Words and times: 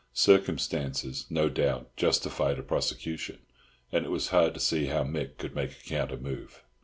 Circumstances, 0.15 1.27
no 1.29 1.47
doubt, 1.47 1.95
justified 1.95 2.57
a 2.57 2.63
prosecution, 2.63 3.37
and 3.91 4.03
it 4.03 4.09
was 4.09 4.29
hard 4.29 4.55
to 4.55 4.59
see 4.59 4.87
bow 4.87 5.03
Mick 5.03 5.37
could 5.37 5.53
make 5.53 5.71
a 5.73 5.87
counter 5.87 6.17
move. 6.17 6.63